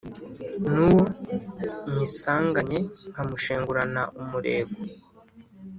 [0.71, 1.01] n' uwo
[1.93, 2.79] nyisanganye
[3.11, 4.77] nkamushengurana umurego